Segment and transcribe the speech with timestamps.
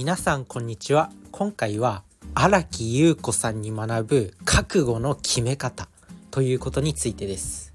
[0.00, 1.10] 皆さんこんにちは。
[1.30, 5.90] 今回は荒木優子さんに学ぶ覚悟の決め方
[6.30, 7.74] ということについてです。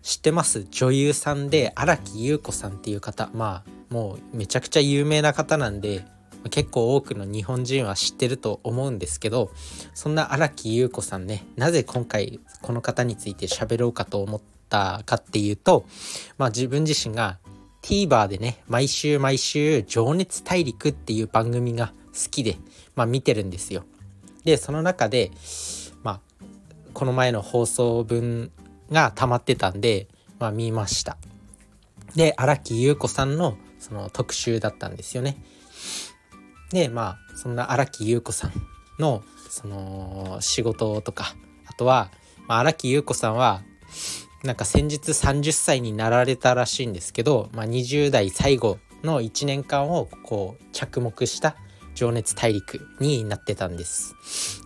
[0.00, 0.66] 知ってます？
[0.70, 3.28] 女優さんで荒木優子さんっていう方。
[3.34, 6.06] まあもうめちゃくちゃ有名な方なんで
[6.48, 9.50] 結構多くの日本人は知ってると思うんですけど
[9.92, 14.40] そんな荒木優子さんねなぜ今回この方について喋ろうかと思っ
[14.70, 15.84] たかっていうと
[16.38, 17.40] まあ自分自身が
[17.82, 22.56] TVer でね毎週毎週「情熱大陸」っていう番組が好きで、
[22.94, 23.84] まあ、見てるんですよ。
[24.44, 25.30] でその中で、
[26.02, 26.20] まあ、
[26.94, 28.50] この前の放送分
[28.90, 30.08] が溜まってたんで、
[30.38, 31.16] まあ、見ました。
[32.14, 35.42] で荒木優子さんのその特集だったんですよね。
[36.70, 38.52] でまあそんな荒木優子さん
[38.98, 41.34] のその仕事とか
[41.66, 42.10] あとは
[42.48, 43.62] 荒、まあ、木優子さんは
[44.44, 51.56] なんか先日30歳になられたらしいんですけど、まあ、20代最後の1年間をこう着目した
[51.94, 54.14] 情熱大陸になってたんです。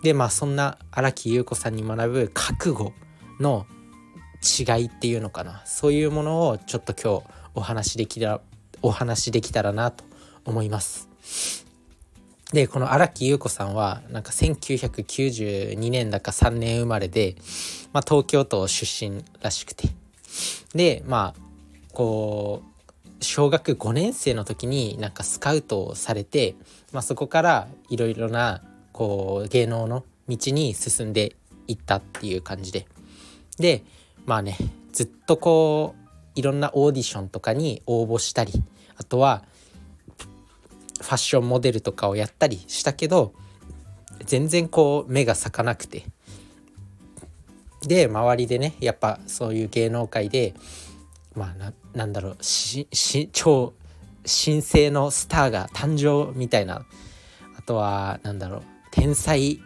[0.01, 2.93] でまあそんな荒木優子さんに学ぶ覚悟
[3.39, 3.65] の
[4.41, 7.23] 違いっていうのかなそういうものをちょっと今日
[7.55, 8.41] お話できた
[8.81, 10.05] お話しできたらなと
[10.45, 11.07] 思います。
[12.53, 17.35] でこの荒木優子さんはなんか1992年だか3年生まれで、
[17.93, 19.89] まあ、東京都出身らしくて。
[20.73, 21.41] でまあ
[21.93, 26.55] こう小学5年生の時になんかスカウトをされて、
[26.91, 31.35] まあ、そこからいろいろなこう芸能の道に進んで
[31.67, 32.87] いったっていう感じで。
[33.57, 33.83] で
[34.25, 34.57] まあね
[34.91, 38.53] ずっとこういろんなオーディションとかに応募したり
[38.97, 39.43] あとは
[41.01, 43.33] ファッションモデルとかをやったりしたけど
[44.25, 46.05] 全然こう目が咲かなくて。
[47.81, 50.53] で周りでねやっぱそういう芸能界で
[51.35, 52.37] まあなんだろう
[53.31, 53.73] 超
[54.25, 56.85] 新星のスターが誕生みたいな。
[57.57, 59.59] あとはなんだろう天才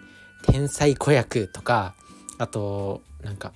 [0.47, 1.95] 天才子役とか
[2.39, 3.53] あとなんか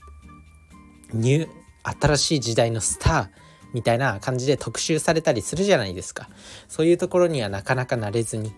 [1.13, 1.47] ニュ
[1.83, 3.27] 新しい時代のスター
[3.73, 6.29] みたいな感じで特集されたりするじゃないですか。
[6.67, 8.53] そういうところにはなかなかなれずに。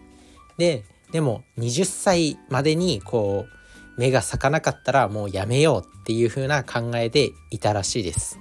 [0.58, 3.57] ででも20歳までにこう
[3.98, 8.40] 目が咲かなかったらもうやめようっていう風な考えでいたらしいです。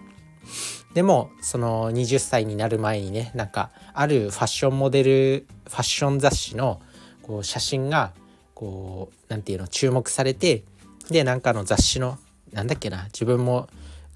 [0.94, 6.80] でもその20歳になる前にねなんかあるファッションモデルファッション雑誌の
[7.22, 8.12] こう写真が
[8.54, 10.64] こう何て言うの注目されて
[11.10, 12.18] でなんかの雑誌の
[12.52, 13.68] なんだっけな自分も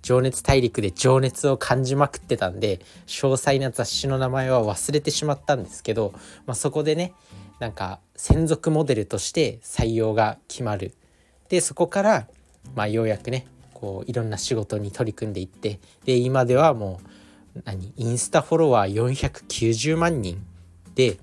[0.03, 6.13] 情熱大陸で情熱を感じまくってたんで詳細な雑誌の名前は忘れてしまったんですけど、
[6.47, 7.13] まあ、そこでね
[7.59, 10.95] なんか専属モデルとして採用が決まる
[11.51, 12.27] でそこから、
[12.75, 17.01] まあ、ようやくねこういろんな仕事に取り組んでいってで今ではも
[17.57, 20.43] う何インスタフォロワー490万人
[20.95, 21.19] で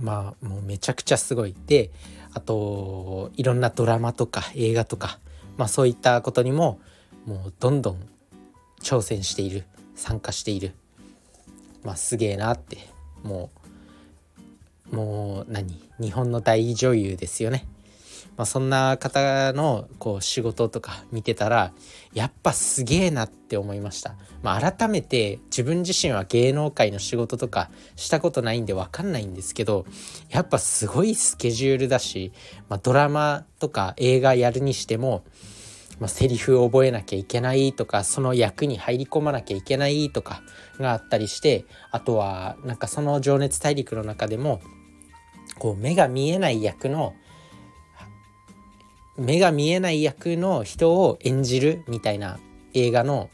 [0.00, 1.90] まあもうめちゃくちゃすごいで
[2.32, 5.18] あといろんなドラマとか映画とか、
[5.58, 6.80] まあ、そういったことにも
[7.26, 8.00] もうどんどん
[8.82, 9.64] 挑戦している
[9.94, 10.72] 参加している
[11.84, 12.78] まあすげえなって
[13.22, 13.50] も
[14.90, 17.66] うもう何日本の大女優ですよね。
[18.36, 21.72] まあ、そんな方のこう仕事とか見てたら
[22.12, 29.84] やっぱすげえなって思いました、まあ、改めて自分自身は芸能界の仕事とかしたことないんで分かんないんですけど
[30.30, 32.32] やっぱすごいスケジュールだし、
[32.68, 35.24] まあ、ドラマとか映画やるにしても
[36.00, 40.42] まあ、セリフを覚えなきゃいけないとかその役に入り込まなきゃいけないとか
[40.78, 44.62] があったりしてあとはなんかその「情熱大陸」の中でも
[45.58, 47.14] こう目が見えない役の
[49.20, 52.38] 目が見えない役の人を演じるみたいな
[52.72, 53.28] 映画の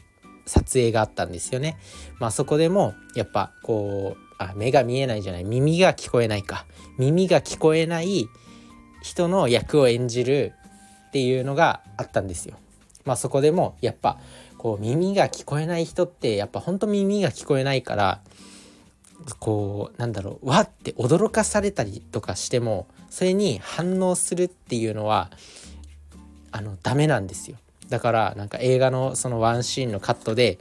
[0.45, 1.77] 撮影があったんですよね。
[2.19, 6.65] まあ、そこでもやっぱこうあ目が見えないじゃない耳が聞こえないか
[6.97, 8.27] 耳が聞こえない
[9.01, 10.53] 人の役を演じる
[11.07, 12.57] っていうのがあったんですよ。
[13.05, 14.19] まあ、そこでもやっぱ
[14.57, 18.21] こう耳が聞こえない人ってやっぱほんと耳が聞こえないから
[19.39, 25.31] こうなんだろうわって驚かされたりとかしてもそれに反応するっていうのは
[26.57, 27.57] あのダメなんですよ。
[27.89, 30.57] だからなんか映画のそのワンシーンのカットで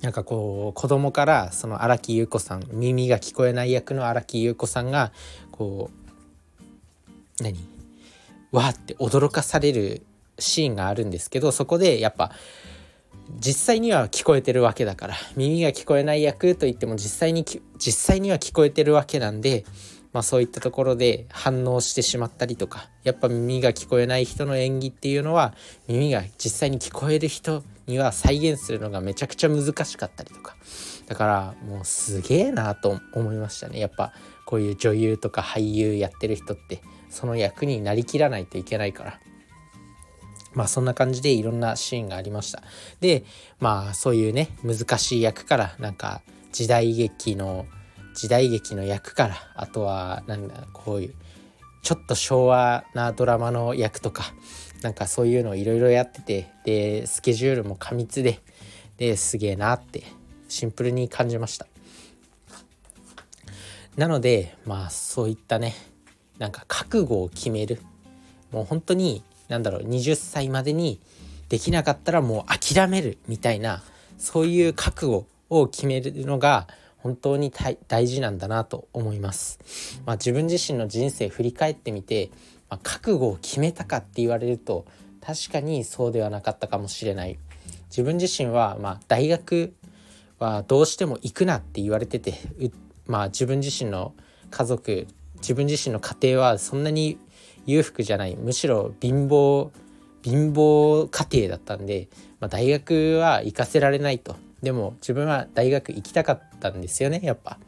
[0.00, 5.12] なんかこう子供からその荒木優子さん耳が聞こえない役の荒木優子さんが
[5.50, 5.90] こ
[7.40, 7.58] う何？
[8.52, 10.02] わーって驚かされる
[10.38, 12.30] シーンがあるんですけどそこでやっぱ
[13.38, 17.60] 実際には聞こえてるわけだから耳が聞こえない役といっても実際に実
[17.92, 19.64] 際には聞こえてるわけなんで、
[20.12, 25.54] まあ、そういったところで反応してしまったりとかやっぱ耳が聞こえない人の演技っていうのは
[25.86, 30.56] 耳が実際に聞こえる人には再現するのがめちゃくちゃ難しかったりとか
[31.06, 33.80] だからもうすげえなと思いましたね。
[33.80, 34.12] やっぱ
[34.46, 39.20] こういう女優とか俳優やってる人ってその役になりきらないといけないから。
[40.52, 42.62] まあそんな感じでいろんなシーンがありました。
[43.00, 43.24] で
[43.58, 46.22] まあそういうね難しい役からなんか
[46.52, 47.66] 時代劇の
[48.20, 51.14] 時代劇の役からあとはなんだこういう
[51.80, 54.34] ちょっと昭和なドラマの役とか
[54.82, 58.42] なんかそういうのをいろいろやっててでスケジュールも過密で
[58.98, 60.02] ですげえなって
[60.50, 61.66] シンプルに感じました。
[63.96, 65.74] なのでまあそういったね
[66.36, 67.80] なんか覚悟を決める。
[68.52, 71.00] もう本当に何だろう20歳までに
[71.48, 73.82] できなかったらもう諦めるみたいな
[74.18, 76.68] そういう覚悟を決めるのが
[77.02, 77.52] 本当に
[77.88, 79.58] 大事なんだなと思います。
[80.06, 82.30] まあ、自分自身の人生振り返ってみて、
[82.68, 84.86] まあ、覚悟を決めたかって言われると
[85.20, 87.38] 確かにそうではなかったかもしれない。
[87.88, 89.74] 自分自身はまあ大学
[90.38, 92.34] はどうしても行くなって言われてて、
[93.06, 94.14] まあ、自分自身の
[94.50, 95.06] 家族
[95.36, 97.18] 自分自身の家庭はそんなに
[97.66, 99.70] 裕福じゃないむしろ貧乏
[100.22, 102.08] 貧乏家庭だったんで、
[102.40, 107.58] まあ、大学は行かせられないとでも自分は大学行きたかったんですよねやっぱ。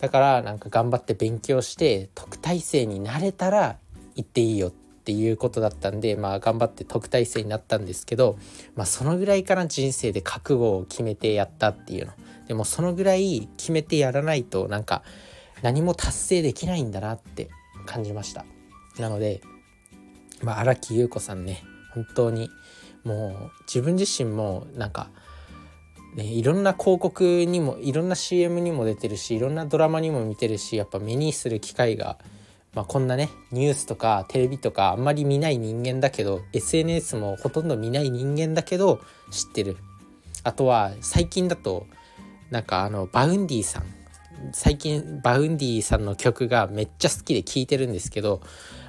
[0.00, 3.78] だからなんか頑張って勉強して特待生になれたら
[4.14, 8.38] 行っていいよっていうことだったんでまあ頑張って特待生になったんですけど、
[8.76, 12.12] まあ、そのぐらいから人生で覚悟を決めてやったっていうの。
[12.46, 15.02] でもそのぐらい決めてやらないとなんか
[15.62, 17.50] 何も達成できないんだなって
[17.86, 18.44] 感じました。
[18.98, 19.40] なので
[20.42, 21.64] まあ荒木優子さんね
[21.94, 22.50] 本当に
[23.04, 25.10] もう自分自身もなんか
[26.14, 32.18] ね、いろんな広告にもいろんな CM にも出てるしいろんなドラマにも見てるしやっぱ目にする機会が、
[32.74, 39.00] まあ、こんなねニュースとかテレビとかあんまり見ない人間だけど SNS もほとんど見ない人間だけど
[39.30, 39.76] 知ってる。
[40.44, 41.86] あとは最近だと
[42.50, 43.84] なんかあの Vaundy さん。
[44.52, 48.40] 最近 Vaundy さんの曲がめっちゃ好きで聴いてるんですけど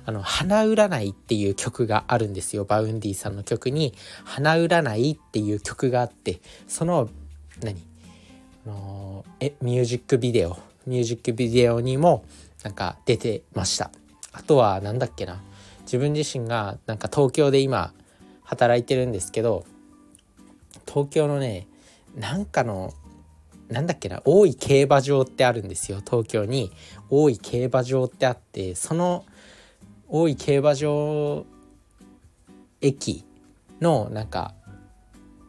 [0.10, 2.66] あの花占いっていう曲があるんですよ。
[2.66, 7.12] Vaundy さんの曲に花占いっていう曲があってその
[7.62, 7.80] 何？
[8.66, 10.58] あのえミュージックビデオ。
[10.88, 12.26] ミュージックビデオにも
[12.64, 13.92] なんか出てました。
[14.32, 15.44] あとは何だっけな。
[15.84, 17.94] 自分自身がなんか東京で今
[18.42, 19.64] 働いてるんですけど
[20.88, 21.68] 東京のね
[22.16, 22.96] なんかの
[23.68, 24.24] なんだっけな。
[24.26, 26.72] 大井競馬場ってあるんですよ東京に。
[27.12, 29.24] 大井競馬場ってあってその
[30.10, 31.46] 大井競馬場
[32.82, 33.26] 駅
[33.80, 34.54] のなんか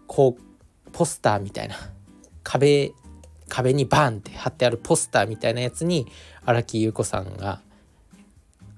[0.07, 1.77] こうポスターみたいな
[2.43, 2.93] 壁
[3.49, 6.07] 壁にバンって貼ってあるポスターみたいなやつに
[6.45, 7.61] 荒木優子さんが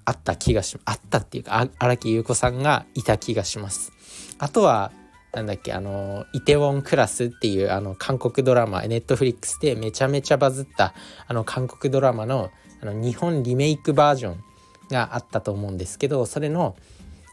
[0.05, 3.93] あった気がしあったっていうか荒木優子さんがいた気がします。
[4.39, 4.93] あとは
[5.33, 10.95] なんだっけあのイテウォンクラスっていうあの韓国ドラマネットフリックスでめちゃめちゃバズった
[11.27, 12.51] あの韓国ドラマの
[12.83, 14.45] あの日本リメイクバージョン
[14.93, 16.77] があったと思うんですけどそれの、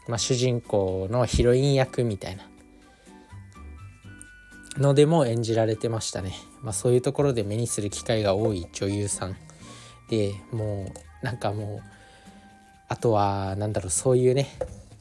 [0.08, 2.48] まあ、主人公のヒロイン役みたいな。
[4.78, 9.36] のでも演じられてましたね、まあ、そういうところで目にする機会が多い女優さん。
[10.08, 10.90] でも
[11.22, 11.88] うなんかもう
[12.88, 14.48] あとはなんだろうそういうね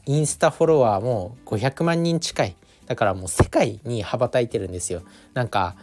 [0.06, 2.56] インスタフォロワーも500万人近い。
[2.88, 5.04] だからもう世界に羽ばたいてるんですよ。
[5.34, 5.76] なんか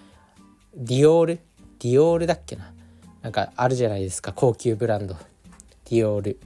[0.74, 1.40] ディオール？
[1.78, 2.72] ディオールだっけな？
[3.22, 5.14] なんかあるじゃないですか高級ブランド。
[5.14, 6.40] ディオール。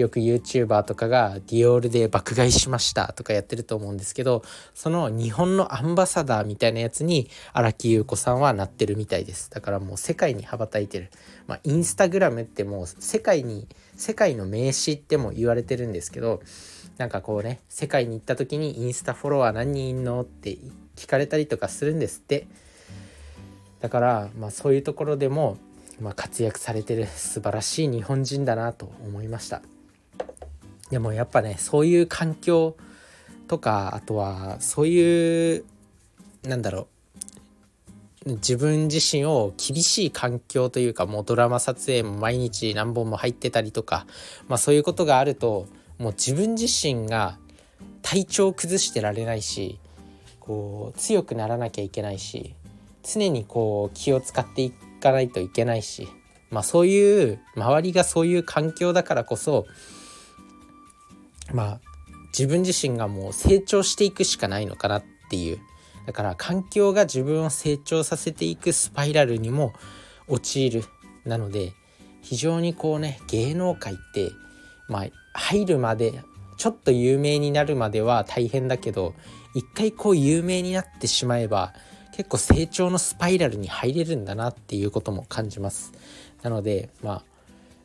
[0.00, 4.42] よく YouTuber とかがディオールで爆買いしましたとかやってると思うんですけど
[4.74, 9.50] その日本のアンバサダーみたいなやつに荒木優子さんはなってるみたいです。
[9.50, 11.10] だからもう世界に羽ばたいてる。
[11.46, 16.40] まあインスタグラムってもう世界に世界の名詞っても言われてるんですけど
[16.96, 20.56] なんかこうね世界に行った時にインスタフォロワー何人いんのって
[20.96, 22.46] 聞かれたりとかするんですって。
[23.80, 25.56] だからまあそういうところでも
[26.00, 29.62] まあ、活躍されてる素晴らしい日本人だなと思いました。
[30.90, 32.76] でもやっぱねそういう環境
[33.48, 35.64] とかあとはそういう
[36.42, 36.88] なんだろ
[38.26, 44.06] う自分自身を厳しい環境というかもうドラマ撮影も毎日何本も入ってたりとか、
[44.46, 45.66] まあ、そういうことがあると
[45.98, 47.38] もう自分自身が
[48.02, 49.78] 体調を崩してられないし
[50.38, 52.54] こう強くならなきゃいけないし
[53.02, 54.70] 常にこう気を使ってい
[55.00, 56.06] かないといけないし、
[56.50, 59.66] まあ、そういう周りがそういう環境だからこそ
[61.52, 61.80] まあ
[62.28, 65.58] 自分自身がもう成長していくしかないのかなっていう。
[66.06, 69.72] だから環境が自分を成長させていくスパイラルにも
[70.28, 70.84] 陥る
[71.24, 71.72] なので
[72.22, 74.32] 非常にこうね芸能界って
[74.88, 75.04] まあ
[75.34, 76.22] 入るまで
[76.56, 79.14] ちょっと有名になるまでは大変だけど
[79.54, 81.74] 一回こう有名になってしまえば
[82.12, 85.92] 結構成長のスパイラルに入れるんだなっていうことも感じます。
[86.42, 87.24] なのでまあ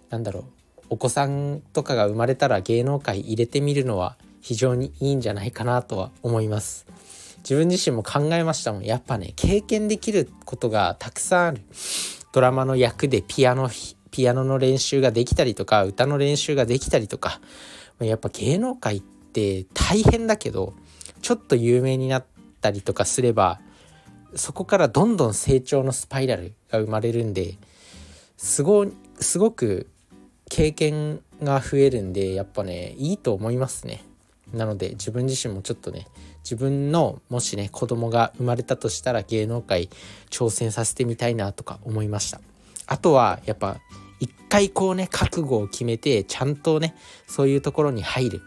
[0.10, 0.55] なんだろう。
[0.90, 6.86] お子さんとかが生まれたら芸能界入れてみるのは非常にいいんじゃないかなとは思います。
[7.38, 8.84] 自分自身も考えましたもん。
[8.84, 11.62] やっぱね経験できることがたくさんある。
[12.32, 13.70] ドラマの役でピアノ
[14.12, 17.40] ピアノの練習ができたりとか歌の練習ができたりとか。
[18.00, 20.74] やっぱ芸能界って大変だけど
[21.22, 22.26] ちょっと有名になっ
[22.62, 23.62] たりとかすれば
[24.36, 27.58] そこからどんどん成長のスパイラルが生まれるんで
[28.38, 28.86] すご
[29.20, 29.88] すごく
[30.50, 34.04] 経験が増えるんでやっぱねいいと思いますね。
[34.54, 36.08] なので自分自身もちょっとね
[36.44, 39.90] 自分のもしね子供が生まれたとしたら芸能界
[40.30, 42.40] 挑戦させてみたいなとか思いました
[42.86, 43.78] あとはやっぱ
[44.20, 46.96] 一回こうね覚悟を決めてちゃんとね
[47.28, 48.42] そういうところに入る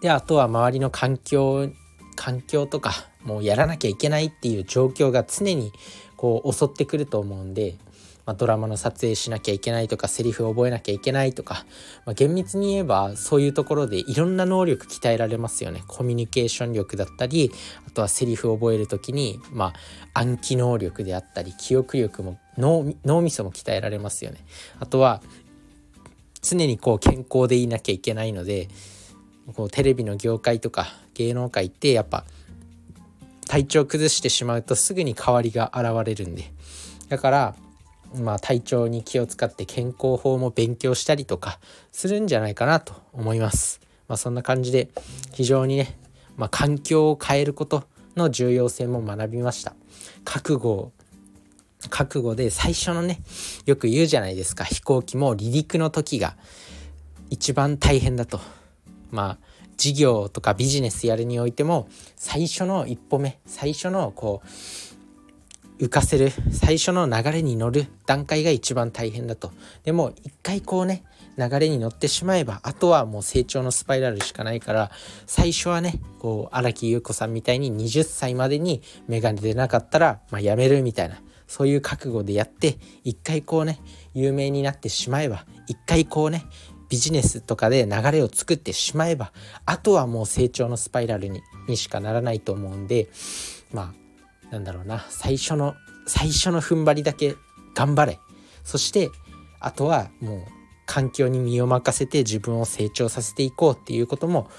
[0.00, 1.70] であとは周りの環境
[2.16, 5.72] 環境とかもうやらなきゃいけないっていう状況が常に
[6.16, 7.76] こう襲ってくると思うんで
[8.24, 11.64] まあ、ドラマの撮影しなきゃいけないとかセリフを覚えなきゃいけないとか、
[12.06, 15.82] まあ、厳密に言えばそういうところでいろんな能力鍛えられますよね。
[15.88, 17.50] コミュニケーション力だったり
[17.86, 19.72] あとはセリフを覚える時に、ま
[20.14, 24.44] あ、暗記能力であったり記憶力も脳脳みそも鍛えられますよね。
[24.78, 25.22] あとは
[26.42, 28.68] 常にこう健康でいなきゃいけないので
[29.54, 32.24] こうテレビの業界とか芸能界ってやっぱ
[33.48, 36.52] 体調崩してしまうとすぐに変わりが現れるんで。
[37.08, 37.56] だから
[38.14, 41.58] まあ、体調に気を使って健康法も勉強したりとか
[41.90, 43.80] するんじゃないかなと思います。
[44.08, 44.90] まあ、そんな感じで
[45.32, 45.98] 非常にね、
[46.36, 47.84] まあ、環境を変えること
[48.16, 49.74] の重要性も学びました。
[50.24, 50.92] 覚悟
[51.90, 53.20] 覚悟で最初のね
[53.66, 56.36] よく言うじゃないですか飛行機も離陸の時が
[57.30, 58.40] 一番大変だと。
[59.10, 64.48] まあ事業とかビジネスやるにおいても最初の一歩目最初のこう
[65.82, 66.30] 浮かせる。
[66.52, 69.50] 最初の流れに乗る段階が一番大変だと。
[69.82, 71.02] でも一回こうね
[71.36, 74.92] 流れに乗ってしまえばあとはもう成長のスパイラルしかないから
[75.26, 81.16] 最初はねこう荒木優子さんみたいに20歳までに芽が出なかったら、まあ、やめるみたいな
[81.48, 83.80] そういう覚悟でやって一回こうね
[84.14, 86.44] 有名になってしまえば一回こうね
[86.90, 89.32] ビジネスとかで流れを作ってしまえば
[89.66, 93.08] あとはもう成長のスパイラルににしかならないと思うんで
[93.72, 94.01] まあ
[94.52, 95.74] なんだろうな最初の
[96.06, 97.34] 最初の踏ん張りだけ
[97.74, 98.20] 頑張れ
[98.64, 99.10] そして
[99.58, 100.40] あとはもう
[100.86, 104.50] 環境に身を任せて自分を成長させていこうっていうことも、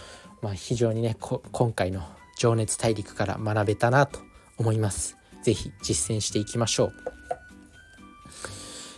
[0.42, 2.02] まあ、非常にね今回の
[2.38, 4.20] 「情熱大陸」から学べたなと
[4.58, 5.16] 思います。
[5.44, 6.94] 是非実践していきましょう。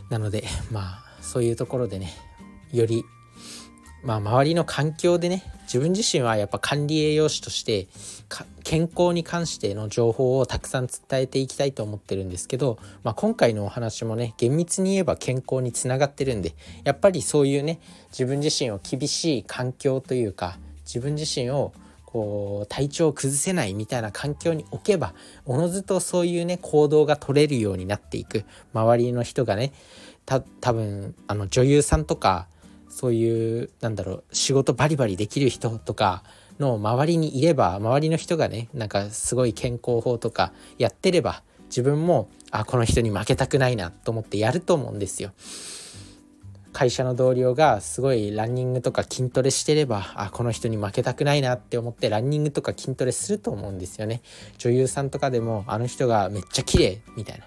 [0.10, 2.14] なのでまあそういうところでね
[2.72, 3.04] より
[4.04, 7.88] まあ周りの環境でね自分自身はやっぱ管理栄養士として
[8.66, 17.80] 健康に関しての情報をたくさん伝えていきたいと思ってるんですけど、まあ、今回のお話もね厳密に言えば健康につながってるんでやっぱりそういうね
[18.10, 21.74] 自分自身を厳しい環境というか自分自身を
[22.08, 25.14] こう体調を崩せないみたいな環境に置けば
[25.46, 28.46] おのずとそういうね行動が取れるようになっていく。
[28.74, 29.74] 周りの人がね
[30.26, 30.40] 多
[30.74, 32.48] 分あの女優さんとか
[32.90, 36.24] そういうなんだろう仕事バリバリできる人とか
[36.60, 45.32] の周りにいれば周りの人がねなんかすごい健康法とかやってれば自分もあこの人に負けたくないなと思ってやると思うんですよ。
[46.72, 54.22] 会社の同僚がすごいランニングとか筋トレしてればあこの人に負けたくないなって思ってランニングとか筋トレすると思うんですよね
[54.58, 57.46] 女優さんとかでもあの人がめっちゃ綺麗みたいな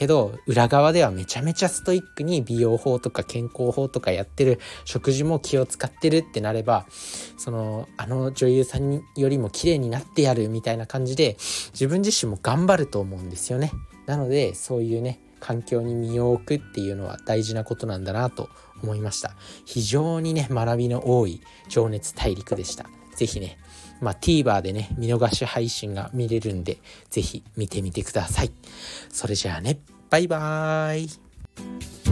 [0.00, 6.86] けど裏側ではめちゃめちゃストイックに美容法とか健康法とかやってる食事も気を使ってるってなれば
[7.36, 11.36] そのあの女優さんよりも綺麗になってやるみたいな感じで
[11.72, 13.72] 自分自身も頑張ると思うんですよね。
[14.06, 18.48] なのでそういうね環境に身を置くっていうのは大事なことなんだなと
[18.82, 23.58] 思いました非常にね学びの多い情熱大陸でした是非ね
[24.00, 26.78] まあ、TVer でね、見逃し配信が見れるんで、
[27.10, 28.52] 是非見てみてください。
[29.10, 32.09] それじゃあね、バイバーイ。